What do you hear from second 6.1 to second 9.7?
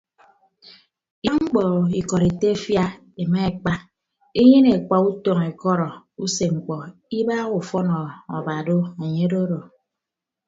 usemkpọ ibagha ufọn aba do enye ododo.